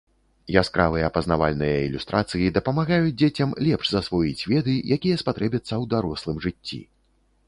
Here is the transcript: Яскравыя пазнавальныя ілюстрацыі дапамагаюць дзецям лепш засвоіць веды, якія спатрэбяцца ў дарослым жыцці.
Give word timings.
Яскравыя 0.59 1.09
пазнавальныя 1.17 1.75
ілюстрацыі 1.87 2.47
дапамагаюць 2.55 3.13
дзецям 3.21 3.53
лепш 3.67 3.85
засвоіць 3.97 4.45
веды, 4.53 4.75
якія 4.97 5.21
спатрэбяцца 5.23 5.63
ў 5.65 5.83
дарослым 5.93 6.37
жыцці. 6.47 6.81